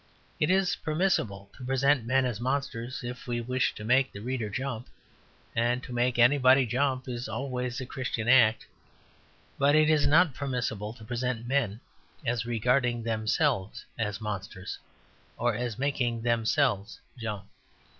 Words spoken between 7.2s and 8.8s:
always a Christian act.